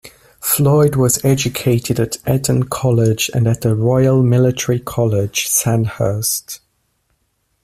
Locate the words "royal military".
3.75-4.79